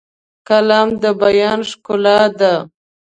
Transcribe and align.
قلم 0.47 0.87
د 1.03 1.05
بیان 1.21 1.59
ښکلا 1.69 2.19
ده 2.39 2.53